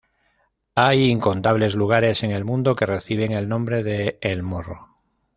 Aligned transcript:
Hay 0.73 1.11
incontables 1.11 1.75
lugares 1.75 2.23
en 2.23 2.31
el 2.31 2.43
mundo 2.43 2.75
que 2.75 2.87
reciben 2.87 3.33
el 3.33 3.47
nombre 3.47 3.83
de 3.83 4.17
"El 4.23 4.41
Morro". 4.41 4.97